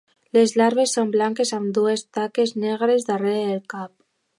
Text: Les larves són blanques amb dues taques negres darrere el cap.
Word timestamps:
Les 0.37 0.53
larves 0.61 0.93
són 0.97 1.11
blanques 1.17 1.53
amb 1.59 1.71
dues 1.81 2.05
taques 2.19 2.57
negres 2.67 3.11
darrere 3.13 3.49
el 3.57 3.67
cap. 3.77 3.99